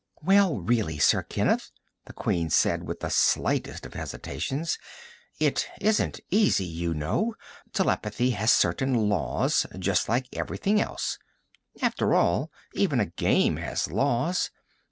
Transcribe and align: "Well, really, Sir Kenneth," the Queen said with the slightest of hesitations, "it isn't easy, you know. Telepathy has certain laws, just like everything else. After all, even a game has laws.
"Well, 0.23 0.57
really, 0.61 0.97
Sir 0.97 1.21
Kenneth," 1.21 1.69
the 2.05 2.13
Queen 2.13 2.49
said 2.49 2.87
with 2.87 3.01
the 3.01 3.11
slightest 3.11 3.85
of 3.85 3.93
hesitations, 3.93 4.79
"it 5.39 5.67
isn't 5.79 6.19
easy, 6.31 6.65
you 6.65 6.95
know. 6.95 7.35
Telepathy 7.71 8.31
has 8.31 8.51
certain 8.51 9.07
laws, 9.07 9.67
just 9.77 10.09
like 10.09 10.25
everything 10.33 10.81
else. 10.81 11.19
After 11.83 12.15
all, 12.15 12.49
even 12.73 12.99
a 12.99 13.05
game 13.05 13.57
has 13.57 13.91
laws. 13.91 14.49